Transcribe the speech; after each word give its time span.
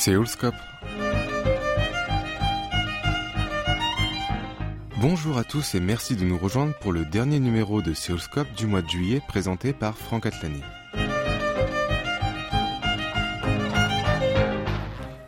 Séoulscope. 0.00 0.54
Bonjour 4.96 5.36
à 5.36 5.44
tous 5.44 5.74
et 5.74 5.80
merci 5.80 6.16
de 6.16 6.24
nous 6.24 6.38
rejoindre 6.38 6.72
pour 6.80 6.92
le 6.92 7.04
dernier 7.04 7.38
numéro 7.38 7.82
de 7.82 7.92
Séoulscope 7.92 8.50
du 8.56 8.66
mois 8.66 8.80
de 8.80 8.88
juillet 8.88 9.20
présenté 9.28 9.74
par 9.74 9.98
Franck 9.98 10.24
Atlani. 10.24 10.62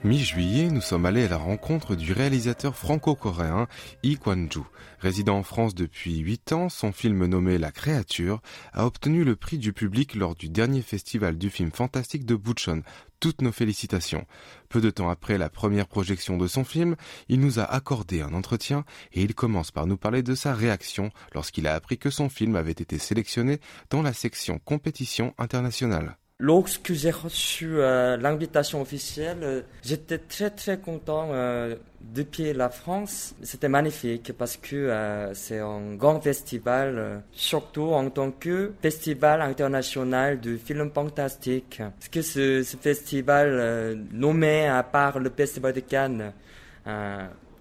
Mi-juillet, 0.04 0.68
nous 0.68 0.80
sommes 0.80 1.06
allés 1.06 1.26
à 1.26 1.28
la 1.28 1.36
rencontre 1.36 1.94
du 1.94 2.12
réalisateur 2.12 2.74
franco-coréen 2.76 3.68
Lee 4.02 4.18
Kwan-ju. 4.18 4.62
Résident 4.98 5.38
en 5.38 5.44
France 5.44 5.76
depuis 5.76 6.18
8 6.18 6.52
ans, 6.52 6.68
son 6.68 6.90
film 6.90 7.24
nommé 7.26 7.56
La 7.56 7.70
Créature 7.70 8.42
a 8.72 8.84
obtenu 8.84 9.22
le 9.22 9.36
prix 9.36 9.58
du 9.58 9.72
public 9.72 10.16
lors 10.16 10.34
du 10.34 10.48
dernier 10.48 10.82
festival 10.82 11.38
du 11.38 11.50
film 11.50 11.70
fantastique 11.70 12.26
de 12.26 12.34
Bucheon. 12.34 12.82
Toutes 13.20 13.42
nos 13.42 13.52
félicitations. 13.52 14.26
Peu 14.68 14.80
de 14.80 14.90
temps 14.90 15.08
après 15.08 15.38
la 15.38 15.48
première 15.48 15.86
projection 15.86 16.36
de 16.36 16.48
son 16.48 16.64
film, 16.64 16.96
il 17.28 17.38
nous 17.38 17.60
a 17.60 17.64
accordé 17.64 18.22
un 18.22 18.34
entretien 18.34 18.84
et 19.12 19.22
il 19.22 19.36
commence 19.36 19.70
par 19.70 19.86
nous 19.86 19.96
parler 19.96 20.24
de 20.24 20.34
sa 20.34 20.52
réaction 20.52 21.12
lorsqu'il 21.32 21.68
a 21.68 21.74
appris 21.76 21.96
que 21.96 22.10
son 22.10 22.28
film 22.28 22.56
avait 22.56 22.72
été 22.72 22.98
sélectionné 22.98 23.60
dans 23.90 24.02
la 24.02 24.12
section 24.12 24.58
compétition 24.58 25.32
internationale. 25.38 26.16
Lorsque 26.38 26.92
j'ai 26.92 27.10
reçu 27.10 27.76
euh, 27.76 28.16
l'invitation 28.16 28.80
officielle, 28.80 29.38
euh, 29.42 29.62
j'étais 29.84 30.18
très 30.18 30.50
très 30.50 30.78
content 30.78 31.28
euh, 31.30 31.76
depuis 32.00 32.52
la 32.52 32.68
France. 32.68 33.34
C'était 33.42 33.68
magnifique 33.68 34.32
parce 34.36 34.56
que 34.56 35.30
c'est 35.34 35.60
un 35.60 35.94
grand 35.94 36.20
festival, 36.20 37.22
surtout 37.30 37.92
en 37.92 38.10
tant 38.10 38.32
que 38.32 38.72
festival 38.82 39.40
international 39.40 40.40
de 40.40 40.56
films 40.56 40.90
fantastiques. 40.92 41.78
Parce 41.78 42.08
que 42.08 42.22
ce, 42.22 42.76
festival 42.80 43.96
nommé 44.10 44.66
à 44.66 44.82
part 44.82 45.20
le 45.20 45.30
festival 45.30 45.72
de 45.72 45.80
Cannes 45.80 46.32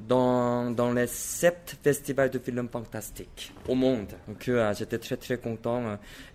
dans, 0.08 0.72
dans 0.72 0.92
les 0.94 1.08
sept 1.08 1.78
festivals 1.84 2.30
de 2.30 2.40
films 2.40 2.68
fantastiques 2.70 3.54
au 3.68 3.76
monde. 3.76 4.14
Donc 4.28 4.48
euh, 4.50 4.74
j'étais 4.74 4.98
très 4.98 5.18
très 5.18 5.38
content. 5.38 5.84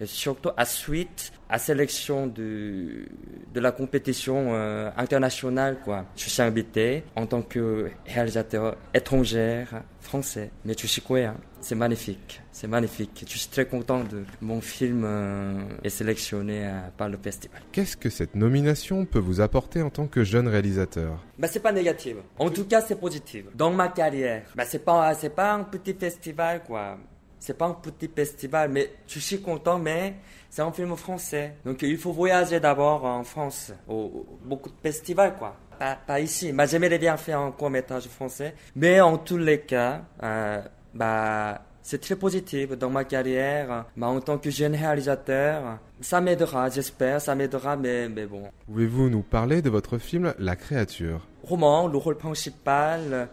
Euh, 0.00 0.06
surtout 0.06 0.50
à 0.56 0.64
suite 0.64 1.32
à 1.48 1.58
sélection 1.58 2.26
de, 2.26 3.06
de 3.54 3.60
la 3.60 3.72
compétition 3.72 4.48
euh, 4.54 4.90
internationale. 4.96 5.78
Quoi. 5.84 6.04
Je 6.16 6.28
suis 6.28 6.42
invité 6.42 7.04
en 7.14 7.26
tant 7.26 7.42
que 7.42 7.90
réalisateur 8.06 8.76
étranger 8.94 9.64
français, 10.00 10.50
mais 10.64 10.74
je 10.78 10.86
suis 10.86 11.02
coréen. 11.02 11.36
C'est 11.60 11.74
magnifique, 11.74 12.40
c'est 12.52 12.68
magnifique. 12.68 13.24
Je 13.28 13.38
suis 13.38 13.48
très 13.48 13.66
content 13.66 14.04
de 14.04 14.24
mon 14.40 14.60
film 14.60 15.02
euh, 15.04 15.62
est 15.82 15.88
sélectionné 15.88 16.64
euh, 16.64 16.80
par 16.96 17.08
le 17.08 17.18
festival. 17.20 17.60
Qu'est-ce 17.72 17.96
que 17.96 18.08
cette 18.08 18.36
nomination 18.36 19.04
peut 19.04 19.18
vous 19.18 19.40
apporter 19.40 19.82
en 19.82 19.90
tant 19.90 20.06
que 20.06 20.22
jeune 20.22 20.46
réalisateur? 20.46 21.24
Bah, 21.38 21.48
c'est 21.48 21.60
pas 21.60 21.72
négatif. 21.72 22.16
En 22.38 22.50
tout 22.50 22.66
cas, 22.66 22.80
c'est 22.82 23.00
positif. 23.00 23.46
Dans 23.54 23.70
ma 23.70 23.88
carrière, 23.88 24.44
bah, 24.54 24.64
c'est 24.64 24.84
pas 24.84 25.12
c'est 25.14 25.34
pas 25.34 25.54
un 25.54 25.64
petit 25.64 25.94
festival 25.94 26.62
quoi. 26.64 26.98
C'est 27.46 27.56
pas 27.56 27.66
un 27.66 27.74
petit 27.74 28.10
festival, 28.12 28.72
mais 28.72 28.90
je 29.06 29.20
suis 29.20 29.40
content, 29.40 29.78
mais 29.78 30.16
c'est 30.50 30.62
un 30.62 30.72
film 30.72 30.96
français. 30.96 31.54
Donc 31.64 31.80
il 31.82 31.96
faut 31.96 32.10
voyager 32.10 32.58
d'abord 32.58 33.04
en 33.04 33.22
France, 33.22 33.72
au, 33.86 34.26
beaucoup 34.44 34.68
de 34.68 34.74
festivals 34.82 35.36
quoi. 35.36 35.54
Pas, 35.78 35.94
pas 35.94 36.18
ici. 36.18 36.50
Bah, 36.50 36.66
j'aimerais 36.66 36.98
bien 36.98 37.16
faire 37.16 37.38
un 37.38 37.52
court 37.52 37.70
métrage 37.70 38.08
français, 38.08 38.56
mais 38.74 39.00
en 39.00 39.16
tous 39.16 39.38
les 39.38 39.60
cas. 39.60 40.02
Euh, 40.24 40.60
bah, 40.92 41.62
c'est 41.82 42.00
très 42.00 42.16
positif 42.16 42.70
dans 42.70 42.90
ma 42.90 43.04
carrière. 43.04 43.84
Bah, 43.96 44.08
en 44.08 44.20
tant 44.20 44.38
que 44.38 44.50
jeune 44.50 44.74
réalisateur, 44.74 45.78
ça 46.00 46.20
m'aidera, 46.20 46.68
j'espère, 46.68 47.20
ça 47.20 47.36
m'aidera, 47.36 47.76
mais, 47.76 48.08
mais 48.08 48.26
bon. 48.26 48.42
Pouvez-vous 48.66 49.08
nous 49.08 49.22
parler 49.22 49.62
de 49.62 49.70
votre 49.70 49.98
film 49.98 50.34
La 50.40 50.56
créature? 50.56 51.20
Roman, 51.44 51.86
le 51.86 51.96
rôle 51.96 52.16
principal, 52.16 53.28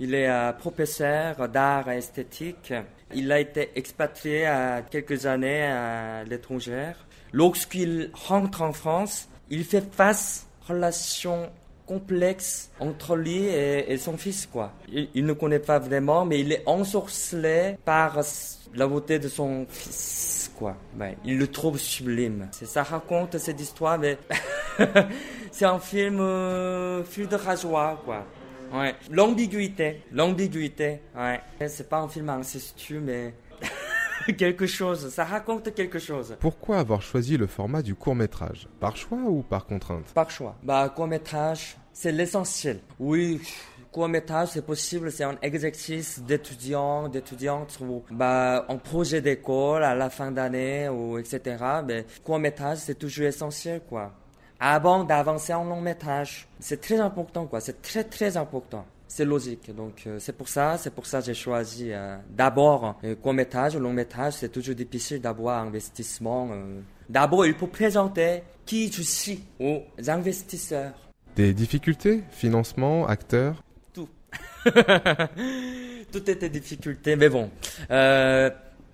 il 0.00 0.14
est 0.14 0.26
un 0.26 0.52
professeur 0.52 1.48
d'art 1.48 1.90
esthétique. 1.90 2.72
Il 3.14 3.32
a 3.32 3.40
été 3.40 3.70
expatrié 3.74 4.46
à 4.46 4.82
quelques 4.82 5.26
années 5.26 5.64
à 5.64 6.24
l'étranger. 6.24 6.92
Lorsqu'il 7.32 8.10
rentre 8.12 8.62
en 8.62 8.72
France, 8.72 9.28
il 9.50 9.64
fait 9.64 9.84
face 9.92 10.46
relation 10.66 11.50
complexe 11.86 12.70
entre 12.80 13.16
lui 13.16 13.46
et, 13.46 13.96
son 13.96 14.18
fils, 14.18 14.46
quoi. 14.46 14.72
Il, 14.92 15.24
ne 15.24 15.32
connaît 15.32 15.58
pas 15.58 15.78
vraiment, 15.78 16.26
mais 16.26 16.40
il 16.40 16.52
est 16.52 16.62
ensorcelé 16.66 17.78
par 17.84 18.20
la 18.74 18.86
beauté 18.86 19.18
de 19.18 19.28
son 19.28 19.66
fils, 19.70 20.52
quoi. 20.54 20.76
Il 21.24 21.38
le 21.38 21.46
trouve 21.46 21.78
sublime. 21.78 22.48
Ça 22.52 22.82
raconte 22.82 23.38
cette 23.38 23.60
histoire, 23.60 23.98
mais 23.98 24.18
c'est 25.50 25.64
un 25.64 25.78
film 25.78 26.20
euh, 26.20 27.02
fil 27.04 27.26
de 27.26 27.36
rasoir, 27.36 28.02
quoi. 28.04 28.26
Ouais. 28.72 28.94
L'ambiguïté, 29.10 30.02
l'ambiguïté, 30.12 31.00
ouais. 31.16 31.40
C'est 31.68 31.88
pas 31.88 32.00
un 32.00 32.08
film 32.08 32.28
incestueux, 32.28 33.00
mais 33.00 33.34
quelque 34.36 34.66
chose, 34.66 35.08
ça 35.10 35.24
raconte 35.24 35.74
quelque 35.74 35.98
chose. 35.98 36.36
Pourquoi 36.40 36.78
avoir 36.78 37.02
choisi 37.02 37.36
le 37.36 37.46
format 37.46 37.82
du 37.82 37.94
court 37.94 38.14
métrage 38.14 38.68
Par 38.80 38.96
choix 38.96 39.18
ou 39.18 39.42
par 39.42 39.66
contrainte? 39.66 40.04
Par 40.14 40.30
choix. 40.30 40.56
Bah, 40.62 40.92
court 40.94 41.06
métrage, 41.06 41.76
c'est 41.92 42.12
l'essentiel. 42.12 42.80
Oui, 42.98 43.40
court 43.90 44.08
métrage, 44.08 44.48
c'est 44.52 44.64
possible, 44.64 45.10
c'est 45.10 45.24
un 45.24 45.38
exercice 45.42 46.20
d'étudiants, 46.20 47.08
d'étudiantes 47.08 47.78
ou 47.80 48.04
bah, 48.10 48.64
un 48.68 48.76
projet 48.76 49.20
d'école 49.20 49.82
à 49.82 49.94
la 49.94 50.10
fin 50.10 50.30
d'année 50.30 50.88
ou 50.88 51.18
etc. 51.18 51.56
Mais 51.86 52.06
court 52.22 52.38
métrage, 52.38 52.78
c'est 52.78 52.98
toujours 52.98 53.26
essentiel, 53.26 53.82
quoi. 53.88 54.12
Avant 54.60 55.04
d'avancer 55.04 55.54
en 55.54 55.64
long 55.64 55.80
métrage, 55.80 56.48
c'est 56.58 56.80
très 56.80 57.00
important, 57.00 57.46
quoi. 57.46 57.60
C'est 57.60 57.80
très 57.80 58.04
très 58.04 58.36
important 58.36 58.84
c'est 59.08 59.24
logique. 59.24 59.74
Donc 59.74 60.04
euh, 60.06 60.18
c'est 60.20 60.36
pour 60.36 60.48
ça, 60.48 60.76
c'est 60.78 60.94
pour 60.94 61.06
ça 61.06 61.20
que 61.20 61.26
j'ai 61.26 61.34
choisi 61.34 61.90
euh, 61.90 62.16
d'abord 62.30 62.96
euh, 63.02 63.16
court 63.16 63.32
métrage, 63.32 63.76
long 63.76 63.92
métrage. 63.92 64.34
C'est 64.34 64.50
toujours 64.50 64.74
difficile 64.74 65.20
d'avoir 65.20 65.62
investissement. 65.62 66.50
D'abord, 67.08 67.46
il 67.46 67.54
faut 67.54 67.66
présenter 67.66 68.42
qui 68.66 68.92
je 68.92 69.02
suis 69.02 69.42
aux 69.58 69.82
investisseurs. 70.06 70.92
Des 71.34 71.54
difficultés, 71.54 72.22
financement, 72.30 73.06
acteurs? 73.06 73.62
Tout. 73.92 74.08
Tout 76.12 76.30
était 76.30 76.48
difficulté, 76.48 77.16
mais 77.16 77.28
bon. 77.28 77.50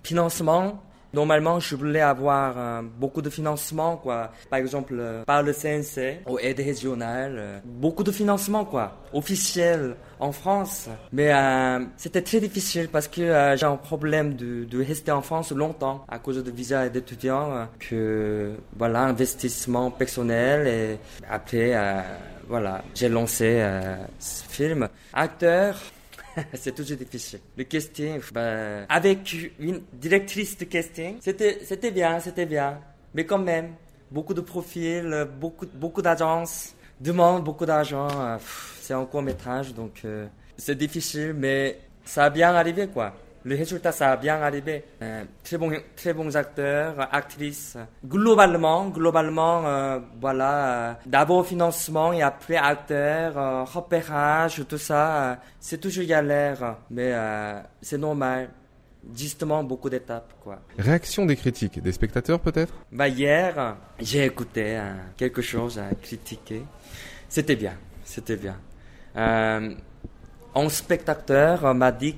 financement, 0.03 0.81
Normalement, 1.15 1.61
je 1.61 1.77
voulais 1.77 2.01
avoir 2.01 2.55
euh, 2.57 2.81
beaucoup 2.99 3.21
de 3.21 3.29
financement, 3.29 3.95
quoi. 3.95 4.33
Par 4.49 4.59
exemple, 4.59 4.95
euh, 4.99 5.23
par 5.23 5.43
le 5.43 5.53
CNC, 5.53 6.19
ou 6.27 6.37
aide 6.39 6.59
régionale, 6.59 7.35
euh, 7.37 7.59
beaucoup 7.63 8.03
de 8.03 8.11
financement, 8.11 8.65
quoi, 8.65 8.97
officiel 9.13 9.95
en 10.19 10.33
France. 10.33 10.89
Mais 11.13 11.31
c'était 11.95 12.21
très 12.21 12.41
difficile 12.41 12.89
parce 12.89 13.07
que 13.07 13.55
j'ai 13.55 13.65
un 13.65 13.77
problème 13.77 14.35
de, 14.35 14.65
de, 14.65 14.83
rester 14.83 15.11
en 15.11 15.21
France 15.21 15.51
longtemps 15.51 16.05
à 16.09 16.19
cause 16.19 16.43
de 16.43 16.51
visa 16.51 16.89
d'étudiant, 16.89 17.67
que 17.79 18.53
voilà, 18.75 19.01
investissement 19.03 19.91
personnel 19.91 20.67
et 20.67 20.97
après, 21.29 21.73
voilà, 22.47 22.81
j'ai 22.93 23.09
lancé 23.09 23.61
ce 24.19 24.43
film. 24.47 24.87
Acteur, 25.13 25.75
c'est 26.53 26.73
toujours 26.75 26.97
difficile. 26.97 27.39
Le 27.57 27.63
casting, 27.63 28.19
bah, 28.33 28.85
avec 28.89 29.35
une 29.59 29.81
directrice 29.93 30.57
de 30.57 30.65
casting, 30.65 31.17
c'était, 31.21 31.59
c'était 31.63 31.91
bien, 31.91 32.19
c'était 32.19 32.45
bien. 32.45 32.79
Mais 33.13 33.25
quand 33.25 33.39
même, 33.39 33.73
beaucoup 34.11 34.33
de 34.33 34.41
profils, 34.41 35.27
beaucoup, 35.39 35.65
beaucoup 35.73 36.01
d'agences 36.01 36.73
demandent 36.99 37.43
beaucoup 37.43 37.65
d'argent. 37.65 38.07
Euh, 38.11 38.37
c'est 38.79 38.93
un 38.93 39.05
court 39.05 39.21
métrage, 39.21 39.73
donc 39.73 40.01
euh, 40.05 40.27
c'est 40.57 40.77
difficile, 40.77 41.33
mais 41.33 41.79
ça 42.03 42.25
a 42.25 42.29
bien 42.29 42.53
arrivé, 42.53 42.87
quoi 42.87 43.13
le 43.45 43.55
résultat, 43.55 43.91
ça 43.91 44.11
a 44.11 44.17
bien 44.17 44.41
arrivé. 44.41 44.83
Euh, 45.03 45.23
très, 45.43 45.57
bons, 45.59 45.71
très 45.95 46.13
bons 46.13 46.35
acteurs, 46.35 47.07
actrices. 47.13 47.77
Globalement, 48.03 48.89
globalement, 48.89 49.67
euh, 49.67 49.99
voilà, 50.19 50.67
euh, 50.67 50.93
d'abord 51.05 51.45
financement 51.45 52.11
et 52.11 52.23
après 52.23 52.55
acteurs, 52.55 53.71
repérage, 53.71 54.63
tout 54.67 54.79
ça, 54.79 55.37
c'est 55.59 55.79
toujours 55.79 56.05
galère, 56.05 56.77
mais 56.89 57.13
c'est 57.81 57.99
normal. 57.99 58.49
Justement, 59.15 59.63
beaucoup 59.63 59.91
d'étapes, 59.91 60.33
quoi. 60.43 60.59
Réaction 60.79 61.27
des 61.27 61.35
critiques, 61.35 61.79
des 61.79 61.91
spectateurs 61.91 62.39
peut-être? 62.39 62.73
Bah 62.91 63.07
hier, 63.07 63.77
j'ai 63.99 64.25
écouté 64.25 64.81
quelque 65.15 65.43
chose 65.43 65.77
à 65.77 65.93
critiquer. 65.93 66.63
C'était 67.29 67.55
bien, 67.55 67.73
c'était 68.03 68.37
bien. 68.37 68.55
un 69.15 70.69
spectateur 70.69 71.75
m'a 71.75 71.91
dit 71.91 72.17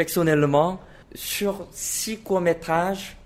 personnellement, 0.00 0.80
sur 1.14 1.68
six 1.72 2.20
courts-métrages, 2.20 3.18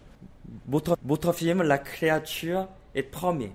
votre, 0.66 0.96
votre 1.04 1.32
film, 1.32 1.62
La 1.62 1.78
créature, 1.78 2.66
est 2.96 3.04
premier. 3.04 3.52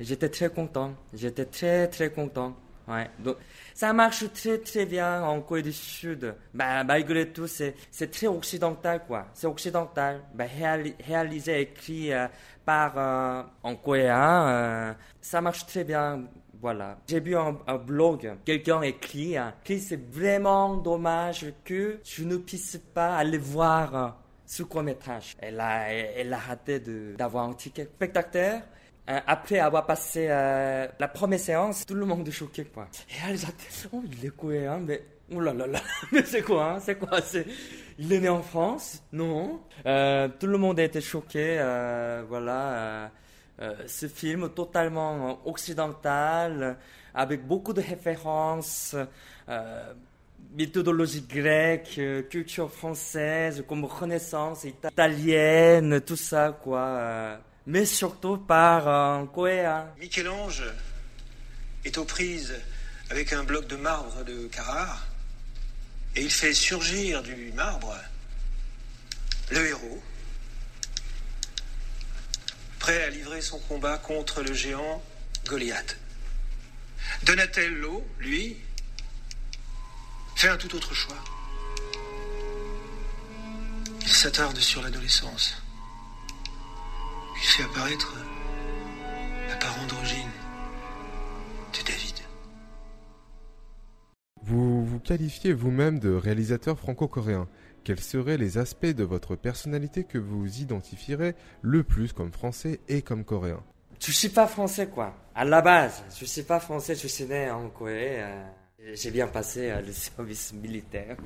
J'étais 0.00 0.30
très 0.30 0.48
content. 0.48 0.94
J'étais 1.12 1.44
très, 1.44 1.86
très 1.88 2.08
content. 2.10 2.56
Ouais. 2.88 3.10
Donc, 3.18 3.36
ça 3.74 3.92
marche 3.92 4.24
très, 4.32 4.56
très 4.56 4.86
bien 4.86 5.22
en 5.22 5.42
Corée 5.42 5.60
du 5.60 5.72
Sud. 5.74 6.34
Bah, 6.54 6.82
malgré 6.82 7.28
tout, 7.28 7.46
c'est, 7.46 7.74
c'est 7.90 8.10
très 8.10 8.26
occidental, 8.26 9.02
quoi. 9.06 9.26
C'est 9.34 9.46
occidental. 9.46 10.22
Bah, 10.32 10.46
réalisé, 11.06 11.60
écrit 11.60 12.10
euh, 12.10 12.26
par, 12.64 12.94
euh, 12.96 13.42
en 13.64 13.76
coréen, 13.76 14.48
euh, 14.48 14.92
ça 15.20 15.42
marche 15.42 15.66
très 15.66 15.84
bien. 15.84 16.22
Voilà. 16.60 16.98
J'ai 17.06 17.20
vu 17.20 17.36
un, 17.36 17.52
blog, 17.76 18.32
quelqu'un 18.44 18.82
écrit 18.82 19.36
hein, 19.36 19.54
c'est 19.64 20.10
vraiment 20.10 20.76
dommage 20.76 21.46
que 21.64 22.00
je 22.04 22.24
ne 22.24 22.36
puisse 22.36 22.80
pas 22.94 23.16
aller 23.16 23.38
voir 23.38 24.18
ce 24.46 24.62
court-métrage. 24.62 25.36
Elle 25.38 25.60
a, 25.60 25.92
elle 25.92 26.32
a 26.32 26.38
raté 26.38 26.80
d'avoir 27.16 27.48
un 27.48 27.54
ticket 27.54 27.84
spectateur. 27.84 28.62
Après 29.08 29.60
avoir 29.60 29.86
passé 29.86 30.26
euh, 30.28 30.88
la 30.98 31.06
première 31.06 31.38
séance, 31.38 31.86
tout 31.86 31.94
le 31.94 32.04
monde 32.04 32.26
est 32.26 32.32
choqué, 32.32 32.64
quoi. 32.64 32.88
Et 33.08 33.30
elle 33.30 33.38
oh, 33.92 34.02
il 34.04 34.26
est 34.26 34.36
cohérent, 34.36 34.80
mais, 34.80 35.00
oh 35.32 35.38
là 35.38 35.54
là 35.54 35.68
là, 35.68 35.80
mais 36.12 36.24
c'est 36.24 36.42
quoi, 36.42 36.72
hein, 36.72 36.80
c'est 36.80 36.96
quoi, 36.96 37.20
c'est, 37.20 37.46
il 38.00 38.12
est 38.12 38.18
né 38.18 38.28
en 38.28 38.42
France, 38.42 39.04
non? 39.12 39.60
Euh, 39.86 40.28
tout 40.40 40.48
le 40.48 40.58
monde 40.58 40.80
a 40.80 40.82
été 40.82 41.00
choqué, 41.00 41.56
euh, 41.60 42.24
voilà, 42.28 43.12
ce 43.58 44.08
film 44.08 44.50
totalement 44.50 45.40
occidental, 45.46 46.76
avec 47.14 47.46
beaucoup 47.46 47.72
de 47.72 47.80
références, 47.80 48.94
méthodologie 50.54 51.22
grecque, 51.22 52.00
culture 52.28 52.70
française, 52.70 53.64
comme 53.66 53.84
Renaissance 53.84 54.64
italienne, 54.64 56.00
tout 56.00 56.16
ça, 56.16 56.58
quoi 56.62 57.38
mais 57.66 57.84
surtout 57.84 58.38
par 58.38 58.88
un 58.88 59.26
cohérent. 59.26 59.88
Michel-Ange 59.98 60.64
est 61.84 61.98
aux 61.98 62.04
prises 62.04 62.54
avec 63.10 63.32
un 63.32 63.44
bloc 63.44 63.66
de 63.66 63.76
marbre 63.76 64.24
de 64.24 64.46
Carrare 64.46 65.06
et 66.14 66.22
il 66.22 66.30
fait 66.30 66.54
surgir 66.54 67.22
du 67.22 67.52
marbre 67.52 67.94
le 69.50 69.66
héros, 69.66 70.02
prêt 72.86 73.02
à 73.02 73.10
livrer 73.10 73.40
son 73.40 73.58
combat 73.58 73.98
contre 73.98 74.44
le 74.44 74.54
géant 74.54 75.02
Goliath. 75.44 75.96
Donatello, 77.24 78.06
lui, 78.20 78.56
fait 80.36 80.46
un 80.46 80.56
tout 80.56 80.72
autre 80.72 80.94
choix. 80.94 81.16
Il 84.02 84.08
s'attarde 84.08 84.58
sur 84.58 84.82
l'adolescence. 84.82 85.60
Il 87.42 87.48
fait 87.48 87.64
apparaître 87.64 88.14
la 89.48 89.56
part 89.56 89.76
androgyne 89.82 90.30
de 91.72 91.84
David. 91.84 92.14
Vous 94.42 94.86
vous 94.86 95.00
qualifiez 95.00 95.52
vous-même 95.52 95.98
de 95.98 96.14
réalisateur 96.14 96.78
franco-coréen. 96.78 97.48
Quels 97.86 98.00
seraient 98.00 98.36
les 98.36 98.58
aspects 98.58 98.84
de 98.84 99.04
votre 99.04 99.36
personnalité 99.36 100.02
que 100.02 100.18
vous 100.18 100.60
identifierez 100.60 101.36
le 101.62 101.84
plus 101.84 102.12
comme 102.12 102.32
français 102.32 102.80
et 102.88 103.00
comme 103.00 103.22
coréen? 103.22 103.62
Je 104.00 104.10
suis 104.10 104.28
pas 104.28 104.48
français 104.48 104.88
quoi. 104.88 105.14
À 105.36 105.44
la 105.44 105.62
base, 105.62 106.02
je 106.18 106.24
suis 106.24 106.42
pas 106.42 106.58
français, 106.58 106.96
je 106.96 107.06
suis 107.06 107.26
né 107.26 107.48
en 107.48 107.68
Corée. 107.68 108.24
Euh, 108.24 108.44
j'ai 108.94 109.12
bien 109.12 109.28
passé 109.28 109.70
euh, 109.70 109.82
le 109.82 109.92
service 109.92 110.52
militaire, 110.52 111.16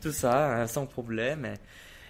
tout 0.00 0.10
ça 0.10 0.62
hein, 0.62 0.66
sans 0.66 0.84
problème. 0.84 1.54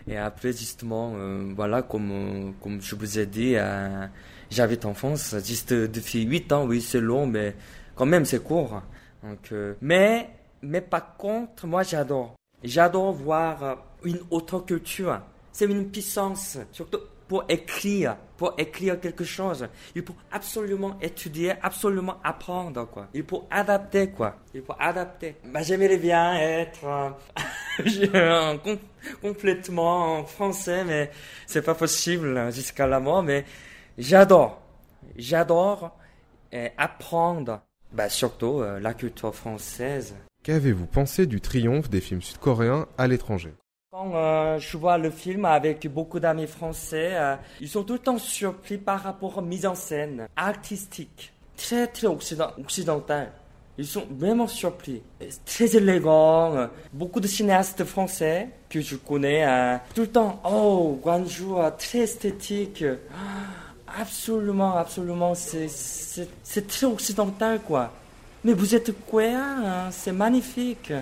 Et 0.08 0.16
après, 0.16 0.54
justement, 0.54 1.12
euh, 1.16 1.52
voilà, 1.54 1.82
comme, 1.82 2.10
euh, 2.10 2.52
comme 2.62 2.80
je 2.80 2.94
vous 2.94 3.18
ai 3.18 3.26
dit, 3.26 3.56
euh, 3.56 4.06
j'avais 4.48 4.86
en 4.86 4.94
France, 4.94 5.36
juste 5.44 5.74
depuis 5.74 6.22
8 6.22 6.52
ans, 6.52 6.64
oui, 6.64 6.80
c'est 6.80 7.02
long, 7.02 7.26
mais 7.26 7.54
quand 7.96 8.06
même, 8.06 8.24
c'est 8.24 8.42
court. 8.42 8.80
Donc, 9.22 9.52
mais, 9.82 10.30
mais 10.62 10.80
par 10.80 11.18
contre, 11.18 11.66
moi, 11.66 11.82
j'adore. 11.82 12.34
J'adore 12.62 13.12
voir 13.12 13.78
une 14.04 14.20
autre 14.30 14.60
culture. 14.60 15.20
C'est 15.52 15.66
une 15.66 15.90
puissance, 15.90 16.58
surtout 16.70 16.98
pour 17.32 17.44
écrire, 17.48 18.16
pour 18.36 18.52
écrire 18.58 19.00
quelque 19.00 19.24
chose. 19.24 19.66
Il 19.94 20.02
faut 20.02 20.14
absolument 20.30 20.98
étudier, 21.00 21.54
absolument 21.62 22.16
apprendre, 22.22 22.86
quoi. 22.86 23.08
Il 23.14 23.24
faut 23.24 23.46
adapter, 23.50 24.10
quoi. 24.10 24.36
Il 24.52 24.62
faut 24.62 24.74
adapter. 24.78 25.36
Bah, 25.44 25.62
j'aimerais 25.62 25.96
bien 25.96 26.34
être 26.34 27.14
euh, 27.80 28.56
complètement 29.22 30.24
français, 30.24 30.84
mais 30.84 31.10
c'est 31.46 31.62
pas 31.62 31.74
possible 31.74 32.52
jusqu'à 32.52 32.86
la 32.86 33.00
mort, 33.00 33.22
mais 33.22 33.46
j'adore. 33.96 34.60
J'adore 35.16 35.96
euh, 36.52 36.68
apprendre, 36.76 37.62
bah, 37.92 38.10
surtout 38.10 38.60
euh, 38.60 38.78
la 38.78 38.92
culture 38.92 39.34
française. 39.34 40.14
Qu'avez-vous 40.42 40.86
pensé 40.86 41.26
du 41.26 41.40
triomphe 41.40 41.88
des 41.88 42.00
films 42.00 42.20
sud-coréens 42.20 42.88
à 42.98 43.06
l'étranger? 43.06 43.54
Quand 43.92 44.10
euh, 44.16 44.58
je 44.58 44.76
vois 44.76 44.98
le 44.98 45.10
film 45.10 45.44
avec 45.44 45.86
beaucoup 45.86 46.18
d'amis 46.18 46.48
français, 46.48 47.10
euh, 47.12 47.36
ils 47.60 47.68
sont 47.68 47.84
tout 47.84 47.92
le 47.92 47.98
temps 48.00 48.18
surpris 48.18 48.76
par 48.76 49.00
rapport 49.04 49.38
à 49.38 49.42
mise 49.42 49.64
en 49.66 49.76
scène 49.76 50.26
artistique, 50.34 51.32
très 51.56 51.86
très 51.86 52.08
occident, 52.08 52.50
occidental. 52.58 53.30
Ils 53.78 53.86
sont 53.86 54.04
vraiment 54.10 54.48
surpris, 54.48 55.02
très 55.44 55.76
élégant. 55.76 56.56
Euh, 56.56 56.66
beaucoup 56.92 57.20
de 57.20 57.28
cinéastes 57.28 57.84
français 57.84 58.48
que 58.68 58.80
je 58.80 58.96
connais, 58.96 59.46
tout 59.94 60.00
le 60.00 60.08
temps, 60.08 60.42
oh, 60.44 60.98
Guangzhou, 61.00 61.56
très 61.78 62.00
esthétique. 62.00 62.84
Absolument, 63.86 64.76
absolument, 64.76 65.34
c'est 65.36 66.66
très 66.66 66.86
occidental 66.86 67.60
quoi. 67.60 67.92
Mais 68.44 68.52
vous 68.52 68.74
êtes 68.74 68.92
quoi 69.06 69.22
hein? 69.22 69.90
C'est 69.90 70.12
magnifique. 70.12 70.92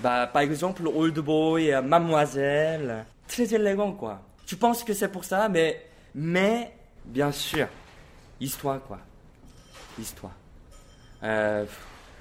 Bah, 0.00 0.28
par 0.32 0.42
exemple, 0.42 0.82
Old 0.86 1.18
Boy, 1.18 1.72
euh, 1.72 1.82
Mademoiselle, 1.82 3.04
très 3.26 3.54
élégant, 3.54 3.92
quoi. 3.92 4.20
Tu 4.46 4.56
penses 4.56 4.82
que 4.82 4.92
c'est 4.94 5.08
pour 5.08 5.24
ça, 5.24 5.48
mais, 5.48 5.84
mais, 6.14 6.72
bien 7.04 7.30
sûr, 7.30 7.66
histoire, 8.40 8.80
quoi. 8.80 8.98
Histoire. 9.98 10.32
Euh, 11.22 11.64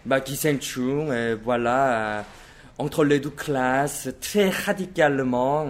bah, 0.06 0.21
Ki 0.21 0.38
Chung, 0.62 1.09
euh, 1.09 1.38
voilà, 1.44 2.19
euh, 2.19 2.21
entre 2.77 3.03
les 3.03 3.19
deux 3.19 3.29
classes, 3.29 4.09
très 4.21 4.50
radicalement, 4.50 5.68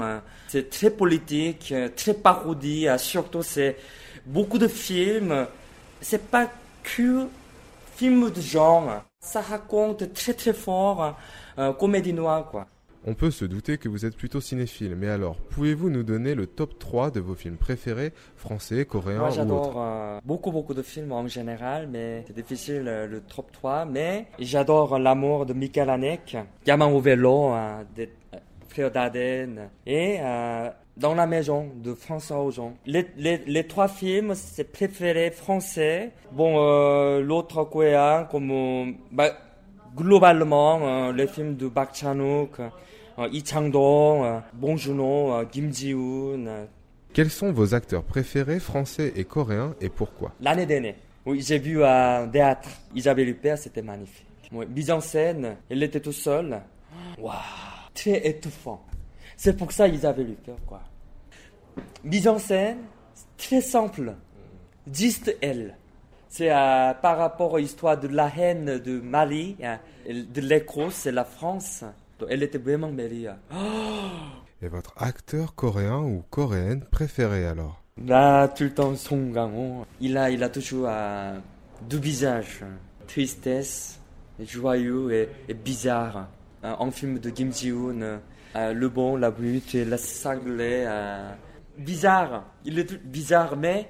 c'est 0.48 0.70
très 0.70 0.90
politique, 0.90 1.74
très 1.96 2.14
parodie, 2.14 2.88
surtout 2.98 3.44
c'est 3.44 3.78
beaucoup 4.26 4.58
de 4.58 4.68
films, 4.68 5.48
c'est 6.02 6.30
pas 6.30 6.50
que 6.84 7.28
film 7.98 8.30
de 8.30 8.42
genre, 8.42 9.04
ça 9.20 9.42
raconte 9.42 10.14
très 10.14 10.36
très 10.36 10.54
fort 10.54 11.18
euh, 11.58 11.74
comédie 11.74 12.14
noire, 12.14 12.48
quoi. 12.52 12.68
On 13.08 13.16
peut 13.16 13.32
se 13.32 13.44
douter 13.44 13.80
que 13.80 13.90
vous 13.90 14.06
êtes 14.06 14.16
plutôt 14.16 14.40
cinéphile, 14.40 14.96
mais 14.96 15.08
alors, 15.08 15.38
pouvez-vous 15.38 15.90
nous 15.90 16.04
donner 16.04 16.36
le 16.36 16.46
top 16.46 16.78
3 16.78 17.10
de 17.10 17.20
vos 17.20 17.34
films 17.34 17.56
préférés, 17.56 18.14
français, 18.36 18.86
coréens 18.86 19.20
Moi, 19.20 19.30
j'adore 19.32 19.76
euh, 19.78 20.20
beaucoup, 20.24 20.52
beaucoup 20.52 20.76
de 20.76 20.84
films 20.84 21.12
en 21.12 21.28
général, 21.28 21.88
mais 21.88 22.24
c'est 22.28 22.36
difficile 22.36 22.84
euh, 22.86 23.08
le 23.08 23.22
top 23.22 23.52
3. 23.52 23.86
Mais 23.86 24.28
j'adore 24.38 25.00
L'amour 25.00 25.48
de 25.48 25.54
Michael 25.54 25.90
Haneke, 25.90 26.38
Gamin 26.68 26.88
au 26.88 27.00
vélo, 27.00 27.54
de 27.96 28.10
Frère 28.68 28.92
Dardenne, 28.92 29.70
et 29.86 30.18
Dans 30.98 31.14
la 31.14 31.28
maison 31.28 31.72
de 31.76 31.94
François 31.94 32.44
Ozon. 32.44 32.74
Les, 32.86 33.06
les, 33.18 33.38
les, 33.46 33.68
trois 33.68 33.88
films, 33.88 34.34
c'est 34.36 34.72
préféré 34.72 35.32
français. 35.32 36.12
Bon, 36.32 36.58
l'autre 37.20 37.64
coréen, 37.66 38.28
comme... 38.30 38.96
Bah, 39.12 39.32
globalement, 39.98 40.80
euh, 40.82 41.12
les 41.12 41.28
films 41.28 41.56
de 41.56 41.70
Chan-wook, 41.94 42.60
euh, 42.60 43.28
Lee 43.28 43.44
Chang-dong, 43.46 44.24
euh, 44.24 44.40
Bong 44.54 44.78
Joon-ho, 44.78 45.46
Kim 45.52 45.74
Ji-woon. 45.74 46.68
Quels 47.14 47.32
sont 47.32 47.52
vos 47.52 47.74
acteurs 47.74 48.04
préférés 48.04 48.60
français 48.60 49.12
et 49.16 49.26
coréens 49.26 49.74
et 49.82 49.90
pourquoi? 49.90 50.32
L'année 50.40 50.68
dernière, 50.68 50.96
oui, 51.26 51.42
j'ai 51.42 51.58
vu 51.58 51.84
un 51.84 52.28
théâtre 52.28 52.70
Isabelle 52.96 53.30
Huppert, 53.30 53.58
c'était 53.58 53.82
magnifique. 53.82 54.26
mise 54.52 54.92
en 54.92 55.02
scène, 55.02 55.58
elle 55.70 55.82
était 55.82 56.00
tout 56.00 56.12
seule. 56.12 56.62
Waouh, 57.18 57.34
très 57.98 58.28
étouffant. 58.28 58.86
C'est 59.36 59.58
pour 59.58 59.72
ça 59.72 59.88
Isabelle 59.88 60.30
Huppert, 60.30 60.56
quoi. 60.66 60.82
Mise 62.04 62.28
en 62.28 62.40
scène, 62.40 62.78
très 63.38 63.62
simple. 63.62 64.14
Juste 64.92 65.36
elle. 65.42 65.76
C'est 66.30 66.52
euh, 66.52 66.94
par 66.94 67.18
rapport 67.18 67.56
à 67.56 67.60
l'histoire 67.60 67.98
de 67.98 68.08
la 68.08 68.32
haine 68.38 68.78
de 68.80 69.00
Mali, 69.00 69.56
hein, 69.64 69.80
de 70.08 70.42
l'écrou, 70.42 70.92
c'est 70.92 71.12
la 71.12 71.26
France. 71.26 71.84
Elle 72.30 72.44
était 72.44 72.58
vraiment 72.58 72.92
belle. 72.92 73.36
Et 74.62 74.68
votre 74.68 74.94
acteur 74.98 75.56
coréen 75.56 76.00
ou 76.00 76.24
coréenne 76.30 76.84
préféré 76.92 77.46
alors? 77.46 77.82
Là, 78.06 78.48
tout 78.48 78.64
le 78.64 78.74
temps, 78.74 78.96
Song 78.96 79.34
Kang-ho. 79.34 79.86
Il 80.00 80.18
a, 80.18 80.30
il 80.30 80.44
a 80.44 80.50
toujours 80.50 80.86
euh, 80.88 81.38
deux 81.90 82.00
visages. 82.00 82.64
Tristesse, 83.08 84.00
joyeux 84.40 85.30
et, 85.48 85.54
bizarre. 85.54 86.28
Un 86.80 86.92
film 86.92 87.20
de 87.20 87.30
Kim 87.30 87.52
Ji-woon, 87.52 88.20
euh, 88.56 88.74
le 88.74 88.90
bon, 88.90 89.16
la 89.16 89.32
brute 89.32 89.76
et 89.76 89.86
la 89.86 89.98
sanglée. 89.98 90.86
bizarre. 91.78 92.46
Il 92.66 92.80
est 92.80 92.94
bizarre, 93.04 93.56
mais 93.56 93.90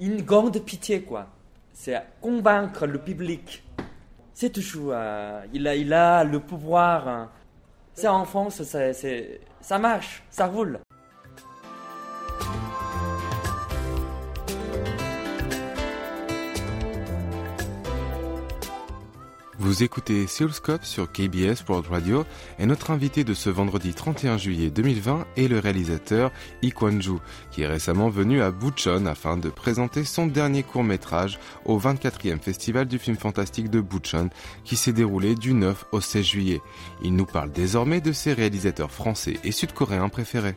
une 0.00 0.22
grande 0.22 0.58
pitié, 0.64 1.02
quoi 1.02 1.28
c'est 1.74 2.00
convaincre 2.20 2.86
le 2.86 2.98
public. 2.98 3.62
C'est 4.32 4.50
toujours, 4.50 4.92
euh, 4.94 5.42
il, 5.52 5.68
a, 5.68 5.74
il 5.74 5.92
a 5.92 6.24
le 6.24 6.40
pouvoir. 6.40 7.06
Hein. 7.06 7.30
C'est 7.92 8.08
en 8.08 8.24
France, 8.24 8.62
ça 8.62 9.78
marche, 9.78 10.22
ça 10.30 10.46
roule. 10.46 10.80
Vous 19.64 19.82
écoutez 19.82 20.26
Seoulscope 20.26 20.84
sur 20.84 21.10
KBS 21.10 21.64
World 21.66 21.86
Radio 21.86 22.26
et 22.58 22.66
notre 22.66 22.90
invité 22.90 23.24
de 23.24 23.32
ce 23.32 23.48
vendredi 23.48 23.94
31 23.94 24.36
juillet 24.36 24.68
2020 24.68 25.26
est 25.38 25.48
le 25.48 25.58
réalisateur 25.58 26.30
Lee 26.60 26.70
Kwan-ju, 26.70 27.14
qui 27.50 27.62
est 27.62 27.66
récemment 27.66 28.10
venu 28.10 28.42
à 28.42 28.50
Bucheon 28.50 29.06
afin 29.06 29.38
de 29.38 29.48
présenter 29.48 30.04
son 30.04 30.26
dernier 30.26 30.64
court-métrage 30.64 31.38
au 31.64 31.78
24e 31.78 32.40
Festival 32.40 32.84
du 32.84 32.98
film 32.98 33.16
fantastique 33.16 33.70
de 33.70 33.80
Bucheon 33.80 34.28
qui 34.64 34.76
s'est 34.76 34.92
déroulé 34.92 35.34
du 35.34 35.54
9 35.54 35.86
au 35.92 36.00
16 36.02 36.22
juillet. 36.22 36.60
Il 37.02 37.16
nous 37.16 37.24
parle 37.24 37.50
désormais 37.50 38.02
de 38.02 38.12
ses 38.12 38.34
réalisateurs 38.34 38.90
français 38.90 39.38
et 39.44 39.50
sud-coréens 39.50 40.10
préférés. 40.10 40.56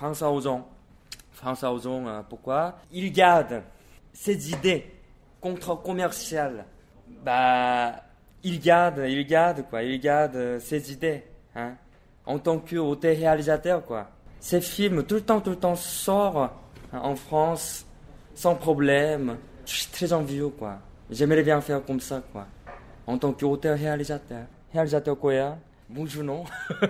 Ozon. 0.00 0.64
François 1.30 1.74
Ozon, 1.74 2.08
euh, 2.08 2.22
pourquoi? 2.26 2.76
Il 2.90 3.12
garde 3.12 3.62
ses 4.12 4.50
idées 4.50 4.86
contre-commerciales. 5.40 6.64
Bah, 7.24 7.94
il 8.42 8.60
garde, 8.60 9.04
il 9.08 9.26
garde, 9.26 9.64
quoi. 9.68 9.82
Il 9.82 10.00
garde 10.00 10.36
euh, 10.36 10.58
ses 10.58 10.92
idées, 10.92 11.24
hein. 11.54 11.74
En 12.24 12.38
tant 12.38 12.58
qu'auteur-réalisateur, 12.58 13.84
quoi. 13.84 14.08
Ses 14.38 14.60
films, 14.60 15.04
tout 15.04 15.16
le 15.16 15.20
temps, 15.22 15.40
tout 15.40 15.50
le 15.50 15.56
temps, 15.56 15.74
sortent 15.74 16.52
hein, 16.92 17.00
en 17.02 17.16
France, 17.16 17.86
sans 18.34 18.54
problème. 18.54 19.36
Je 19.66 19.72
suis 19.72 19.86
très 19.86 20.12
envieux, 20.12 20.48
quoi. 20.48 20.78
J'aimerais 21.10 21.42
bien 21.42 21.60
faire 21.60 21.84
comme 21.84 22.00
ça, 22.00 22.22
quoi. 22.32 22.46
En 23.06 23.18
tant 23.18 23.32
qu'auteur-réalisateur. 23.32 24.44
Réalisateur 24.72 25.18
quoi 25.18 25.58
Bonjour, 25.88 26.24
non 26.24 26.44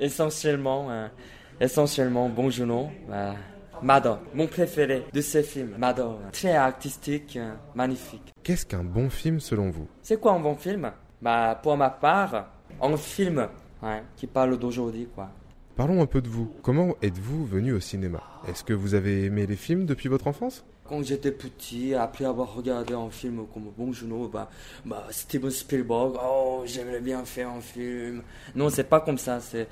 Essentiellement, 0.00 0.90
hein, 0.90 1.10
essentiellement, 1.58 2.28
bonjour, 2.28 2.66
non 2.66 2.90
bah, 3.08 3.34
Mado, 3.82 4.18
mon 4.32 4.46
préféré 4.46 5.04
de 5.12 5.20
ces 5.20 5.42
films. 5.42 5.74
Mado, 5.76 6.18
très 6.30 6.54
artistique, 6.54 7.36
euh, 7.36 7.52
magnifique. 7.74 8.32
Qu'est-ce 8.44 8.64
qu'un 8.64 8.84
bon 8.84 9.10
film 9.10 9.40
selon 9.40 9.70
vous? 9.70 9.88
C'est 10.02 10.20
quoi 10.20 10.34
un 10.34 10.40
bon 10.40 10.54
film? 10.54 10.92
Bah, 11.20 11.58
pour 11.60 11.76
ma 11.76 11.90
part, 11.90 12.52
un 12.80 12.96
film 12.96 13.48
ouais, 13.82 14.02
qui 14.14 14.28
parle 14.28 14.56
d'aujourd'hui, 14.56 15.08
quoi. 15.12 15.30
Parlons 15.74 16.00
un 16.00 16.06
peu 16.06 16.22
de 16.22 16.28
vous. 16.28 16.52
Comment 16.62 16.94
êtes-vous 17.02 17.44
venu 17.44 17.72
au 17.72 17.80
cinéma? 17.80 18.22
Est-ce 18.46 18.62
que 18.62 18.72
vous 18.72 18.94
avez 18.94 19.24
aimé 19.24 19.46
les 19.46 19.56
films 19.56 19.84
depuis 19.84 20.08
votre 20.08 20.28
enfance? 20.28 20.64
Quand 20.84 21.02
j'étais 21.02 21.32
petit, 21.32 21.94
après 21.94 22.24
avoir 22.24 22.54
regardé 22.54 22.94
un 22.94 23.10
film 23.10 23.46
comme 23.52 23.72
Bon 23.76 23.92
Juno, 23.92 24.28
bah, 24.28 24.48
bah, 24.84 25.08
Steven 25.10 25.50
Spielberg, 25.50 26.12
oh, 26.22 26.62
j'aimerais 26.66 27.00
bien 27.00 27.24
faire 27.24 27.48
un 27.48 27.60
film. 27.60 28.22
Non, 28.54 28.68
c'est 28.68 28.84
pas 28.84 29.00
comme 29.00 29.18
ça. 29.18 29.40
C'est 29.40 29.66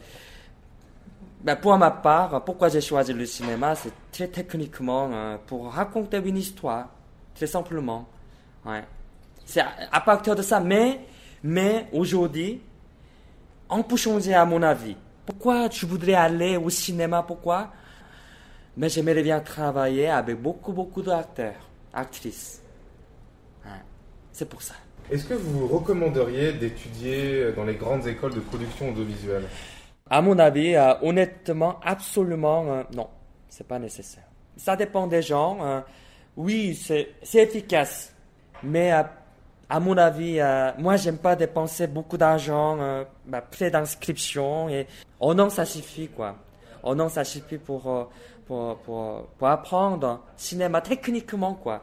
bah, 1.42 1.56
pour 1.56 1.76
ma 1.78 1.90
part, 1.90 2.44
pourquoi 2.44 2.68
j'ai 2.68 2.80
choisi 2.80 3.12
le 3.12 3.24
cinéma, 3.24 3.74
c'est 3.74 3.92
très 4.12 4.28
techniquement 4.28 5.10
euh, 5.12 5.36
pour 5.46 5.72
raconter 5.72 6.18
une 6.18 6.36
histoire, 6.36 6.88
très 7.34 7.46
simplement. 7.46 8.06
Ouais. 8.64 8.84
C'est 9.46 9.60
à, 9.60 10.00
partir 10.00 10.36
de 10.36 10.42
ça, 10.42 10.60
mais, 10.60 11.00
mais 11.42 11.88
aujourd'hui, 11.92 12.60
on 13.68 13.82
peut 13.82 13.96
changer 13.96 14.34
à 14.34 14.44
mon 14.44 14.62
avis. 14.62 14.96
Pourquoi 15.24 15.68
tu 15.68 15.86
voudrais 15.86 16.14
aller 16.14 16.56
au 16.56 16.68
cinéma? 16.68 17.22
Pourquoi? 17.22 17.70
Mais 18.76 18.88
j'aimerais 18.88 19.22
bien 19.22 19.40
travailler 19.40 20.08
avec 20.08 20.40
beaucoup, 20.40 20.72
beaucoup 20.72 21.02
d'acteurs, 21.02 21.68
actrices. 21.92 22.62
C'est 24.32 24.48
pour 24.48 24.62
ça. 24.62 24.74
Est-ce 25.10 25.24
que 25.24 25.34
vous 25.34 25.66
recommanderiez 25.66 26.52
d'étudier 26.52 27.52
dans 27.52 27.64
les 27.64 27.74
grandes 27.74 28.06
écoles 28.06 28.34
de 28.34 28.40
production 28.40 28.90
audiovisuelle? 28.90 29.44
À 30.10 30.20
mon 30.20 30.38
avis, 30.38 30.74
euh, 30.74 30.94
honnêtement, 31.02 31.78
absolument 31.84 32.64
euh, 32.66 32.82
non. 32.94 33.08
C'est 33.48 33.66
pas 33.66 33.78
nécessaire. 33.78 34.24
Ça 34.56 34.76
dépend 34.76 35.06
des 35.06 35.22
gens. 35.22 35.58
euh, 35.62 35.80
oui, 36.36 36.74
c'est 36.74 37.14
efficace. 37.34 38.12
Mais 38.62 38.92
euh, 38.92 39.02
à 39.68 39.78
mon 39.80 39.96
avis, 39.96 40.40
euh, 40.40 40.72
moi, 40.78 40.96
j'aime 40.96 41.18
pas 41.18 41.36
dépenser 41.36 41.86
beaucoup 41.86 42.16
d'argent, 42.16 42.76
euh, 42.80 43.04
bah, 43.26 43.42
frais 43.50 43.70
d'inscription. 43.70 44.68
Et 44.68 44.86
oh 45.20 45.32
non, 45.34 45.48
ça 45.48 45.64
suffit, 45.64 46.08
quoi. 46.08 46.34
Oh 46.82 46.94
non, 46.94 47.08
ça 47.08 47.24
suffit 47.24 47.58
pour, 47.58 47.86
euh, 47.88 48.04
pour, 48.46 48.76
pour, 48.78 49.26
pour 49.38 49.48
apprendre 49.48 50.20
cinéma 50.36 50.80
techniquement, 50.80 51.54
quoi. 51.54 51.82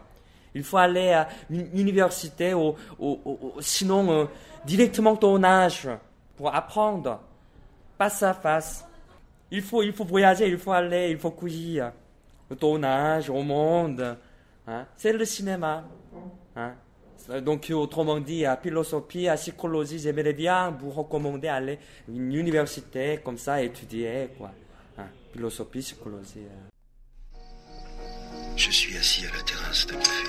Il 0.56 0.64
faut 0.64 0.78
aller 0.78 1.12
à 1.14 1.28
une 1.50 1.70
université 1.78 2.54
ou, 2.54 2.76
ou- 3.00 3.20
ou- 3.26 3.54
sinon 3.62 4.10
euh, 4.12 4.26
directement 4.66 5.12
au 5.12 5.18
tournage 5.18 5.88
pour 6.36 6.54
apprendre 6.54 7.20
face 7.98 8.24
à 8.24 8.34
face. 8.34 8.86
Il 9.52 9.62
faut, 9.62 9.82
il 9.84 9.94
faut 9.94 10.04
voyager, 10.06 10.48
il 10.48 10.58
faut 10.58 10.72
aller, 10.74 11.10
il 11.12 11.18
faut 11.18 11.32
courir. 11.32 11.92
Au 12.50 12.56
tournage, 12.56 13.30
au 13.30 13.42
monde. 13.44 14.18
hein. 14.68 14.86
C'est 14.96 15.14
le 15.14 15.26
cinéma. 15.26 15.84
hein. 16.56 16.74
Donc, 17.42 17.70
autrement 17.74 18.20
dit, 18.22 18.46
à 18.46 18.56
philosophie, 18.56 19.28
à 19.28 19.36
psychologie, 19.36 20.00
j'aimerais 20.00 20.32
bien 20.34 20.70
vous 20.72 20.90
recommander 20.92 21.48
d'aller 21.48 21.74
à 22.08 22.12
une 22.12 22.34
université 22.34 23.20
comme 23.24 23.38
ça, 23.38 23.62
étudier, 23.62 24.30
quoi. 24.38 24.52
hein. 24.98 25.08
Philosophie, 25.34 25.80
psychologie. 25.80 26.46
euh. 26.46 27.38
Je 28.56 28.72
suis 28.72 28.96
assis 28.98 29.26
à 29.26 29.36
la 29.36 29.44
terrasse 29.44 29.86
d'un 29.88 29.98
café. 29.98 30.28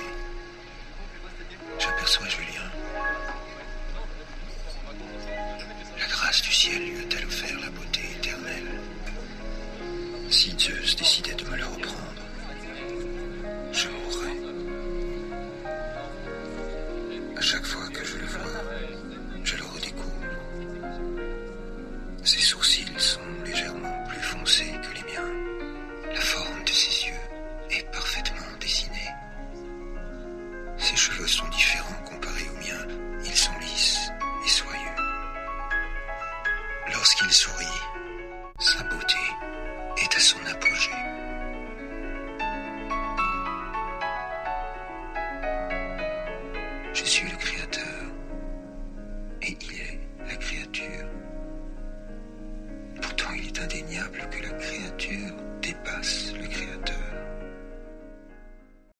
J'aperçois 1.79 2.27
Julien. 2.27 2.69
La 5.99 6.07
grâce 6.07 6.41
du 6.41 6.51
ciel 6.51 6.81
lui 6.83 7.05
Si 10.39 10.55
Zeus 10.57 10.95
décidait 10.95 11.33
de 11.33 11.43
me 11.49 11.57
la 11.57 11.65
reprendre, 11.65 12.23
je 13.73 13.89
mourrais. 13.89 14.37
À 17.35 17.41
chaque 17.41 17.65
fois 17.65 17.85
que 17.89 18.05
je 18.05 18.15
le 18.15 18.25
vois, 18.25 18.63
je 19.43 19.57
le 19.57 19.63
redécouvre. 19.65 20.13
Ses 22.23 22.39
sourcils 22.39 22.85
sont 22.95 23.19
légèrement 23.43 24.05
plus 24.07 24.21
foncés 24.21 24.71
que 24.81 24.95
les 24.95 25.13
miens. 25.13 26.13
La 26.13 26.21
forme 26.21 26.63
de 26.63 26.71
ses 26.71 27.07
yeux 27.09 27.18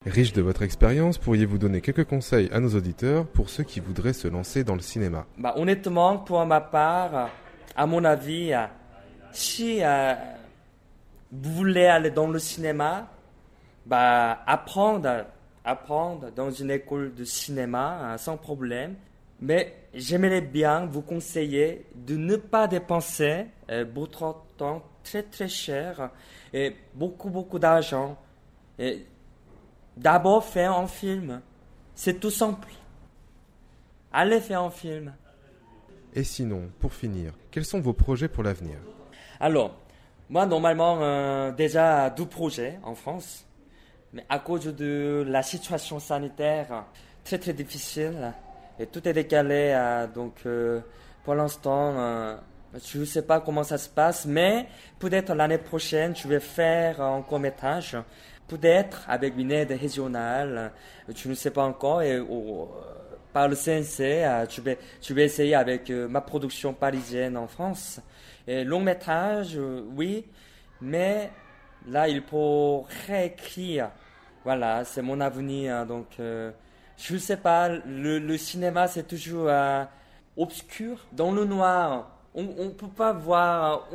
Riche 0.06 0.32
de 0.32 0.41
votre 0.41 0.62
expérience, 0.62 1.18
pourriez-vous 1.18 1.58
donner 1.58 1.82
quelques 1.82 2.06
conseils 2.06 2.50
à 2.53 2.62
nos 2.62 2.70
auditeurs 2.70 3.27
pour 3.27 3.50
ceux 3.50 3.65
qui 3.65 3.82
voudraient 3.82 4.13
se 4.13 4.29
lancer 4.29 4.63
dans 4.63 4.75
le 4.75 4.79
cinéma? 4.79 5.25
Bah, 5.38 5.56
honnêtement, 5.58 6.20
pour 6.20 6.46
ma 6.46 6.62
part, 6.62 7.29
à 7.75 7.86
mon 7.86 8.06
avis, 8.06 8.53
si 9.34 9.84
euh, 9.84 10.13
vous 11.34 11.51
voulez 11.51 11.86
aller 11.88 12.12
dans 12.12 12.29
le 12.29 12.39
cinéma, 12.39 13.10
bah, 13.86 14.41
apprendre, 14.48 15.25
apprendre 15.65 16.32
dans 16.34 16.50
une 16.50 16.72
école 16.72 17.13
de 17.13 17.25
cinéma 17.25 18.13
euh, 18.13 18.18
sans 18.18 18.38
problème. 18.38 18.96
Mais 19.41 19.74
j'aimerais 19.94 20.39
bien 20.39 20.86
vous 20.86 21.01
conseiller 21.01 21.86
de 21.94 22.15
ne 22.15 22.38
pas 22.38 22.70
dépenser 22.70 23.48
euh, 23.70 23.84
votre 23.94 24.44
temps 24.56 24.82
très 25.03 25.24
très 25.24 25.50
cher 25.50 26.10
et 26.53 26.74
beaucoup 26.94 27.29
beaucoup 27.29 27.60
d'argent. 27.60 28.18
D'abord 29.98 30.43
faire 30.43 30.77
un 30.77 30.88
film. 30.88 31.41
C'est 31.96 32.19
tout 32.19 32.31
simple. 32.31 32.69
Allez 34.12 34.39
faire 34.39 34.63
un 34.63 34.72
film. 34.72 35.13
Et 36.13 36.24
sinon, 36.24 36.69
pour 36.79 36.93
finir, 36.93 37.34
quels 37.51 37.65
sont 37.65 37.79
vos 37.79 37.93
projets 37.93 38.27
pour 38.27 38.43
l'avenir? 38.43 38.77
Alors, 39.39 39.75
moi, 40.29 40.46
normalement, 40.46 40.98
euh, 41.01 41.51
déjà 41.51 42.10
deux 42.10 42.25
projets 42.25 42.79
en 42.84 42.96
France. 42.96 43.46
Mais 44.13 44.25
à 44.27 44.39
cause 44.39 44.65
de 44.65 45.24
la 45.27 45.43
situation 45.43 46.00
sanitaire 46.00 46.86
très 47.24 47.38
très 47.38 47.53
difficile, 47.53 48.34
et 48.79 48.88
tout 48.88 49.08
est 49.08 49.13
décalé, 49.13 49.72
euh, 49.75 50.08
donc 50.08 50.34
euh, 50.46 50.79
pour 51.24 51.36
l'instant, 51.36 52.38
je 52.74 53.00
ne 53.00 53.05
sais 53.05 53.22
pas 53.22 53.39
comment 53.39 53.63
ça 53.63 53.77
se 53.77 53.89
passe, 53.89 54.25
mais 54.25 54.67
peut-être 54.98 55.34
l'année 55.36 55.60
prochaine, 55.60 56.15
je 56.15 56.27
vais 56.27 56.39
faire 56.39 57.01
un 57.01 57.22
court 57.22 57.39
métrage. 57.39 57.98
Peut-être 58.50 59.06
avec 59.08 59.38
une 59.38 59.51
aide 59.51 59.72
régionale, 59.72 60.72
je 61.15 61.29
ne 61.29 61.34
sais 61.36 61.51
pas 61.51 61.63
encore, 61.63 62.01
et 62.01 62.20
au- 62.20 62.70
par 63.32 63.48
le 63.48 63.56
CNC, 63.56 64.01
euh, 64.25 64.46
je 64.50 64.60
vais, 64.62 64.77
je 65.01 65.13
vais 65.13 65.24
essayer 65.25 65.56
avec 65.56 65.89
euh, 65.89 66.08
ma 66.08 66.20
production 66.20 66.74
parisienne 66.74 67.38
en 67.38 67.48
France. 67.48 68.01
Et 68.48 68.63
long 68.63 68.79
métrage, 68.82 69.56
euh, 69.56 69.84
oui, 69.96 70.25
mais 70.82 71.29
là, 71.88 72.10
il 72.10 72.22
faut 72.24 72.86
réécrire 73.08 73.91
voilà, 74.44 74.84
c'est 74.86 75.01
mon 75.01 75.20
avenir. 75.20 75.75
Hein, 75.75 75.86
donc, 75.86 76.08
euh, 76.20 76.51
je 76.98 77.13
ne 77.13 77.20
sais 77.20 77.38
pas, 77.38 77.70
le, 77.70 78.38
cinéma, 78.38 78.88
c'est 78.88 79.08
toujours 79.08 79.48
euh, 79.48 79.84
obscur, 80.38 81.06
dans 81.12 81.32
le 81.32 81.46
noir. 81.46 82.10
On 82.34 82.44
ne 82.44 82.70
peut 82.70 82.88
pas 82.88 83.12
voir 83.12 83.88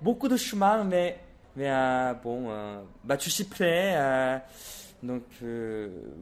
beaucoup 0.00 0.28
de 0.28 0.36
chemin, 0.36 0.82
mais, 0.84 1.18
mais 1.56 1.70
bon, 2.22 2.48
bah, 3.04 3.16
tu 3.16 3.30
suis 3.30 3.44
prêt. 3.44 4.42
donc, 5.02 5.22